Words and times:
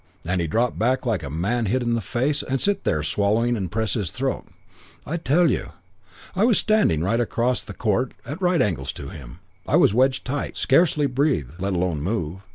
and 0.27 0.41
he'd 0.41 0.49
drop 0.49 0.79
back 0.79 1.05
like 1.05 1.21
a 1.21 1.29
man 1.29 1.65
with 1.65 1.67
a 1.67 1.69
hit 1.73 1.83
in 1.83 1.93
the 1.93 2.01
face 2.01 2.41
and 2.41 2.59
sit 2.59 2.85
there 2.85 3.03
swallowing 3.03 3.55
and 3.55 3.71
press 3.71 3.93
his 3.93 4.09
throat. 4.09 4.47
"I 5.05 5.17
tell 5.17 5.51
you.... 5.51 5.73
"I 6.35 6.43
was 6.43 6.57
standing 6.57 7.03
right 7.03 7.19
across 7.21 7.61
the 7.61 7.75
court 7.75 8.15
at 8.25 8.41
right 8.41 8.63
angles 8.63 8.91
to 8.93 9.09
him. 9.09 9.41
I 9.67 9.75
was 9.75 9.93
wedged 9.93 10.25
tight. 10.25 10.57
Scarcely 10.57 11.05
breathe, 11.05 11.51
let 11.59 11.73
alone 11.73 12.01
move. 12.01 12.41